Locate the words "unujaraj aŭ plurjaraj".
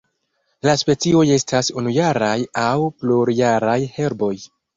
1.81-3.79